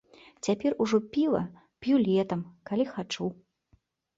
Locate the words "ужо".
0.85-0.99